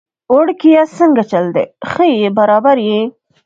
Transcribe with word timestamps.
وړکیه 0.35 0.81
څنګه 0.97 1.23
چل 1.31 1.45
دی، 1.55 1.65
ښه 1.91 2.03
يي 2.21 2.27
برابر 2.39 2.75
يي؟ 2.87 2.99